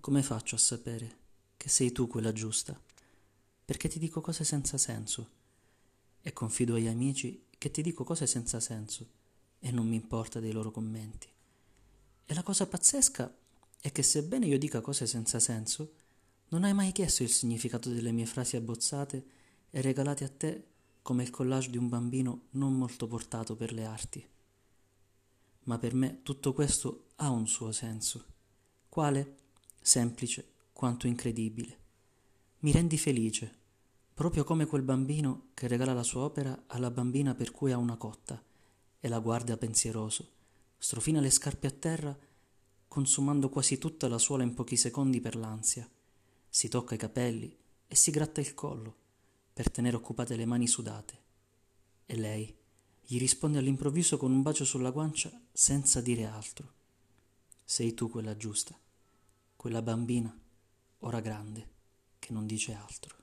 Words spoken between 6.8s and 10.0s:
amici che ti dico cose senza senso e non mi